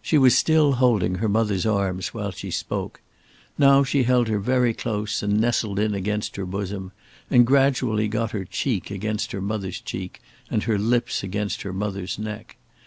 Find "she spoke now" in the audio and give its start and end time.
2.30-3.84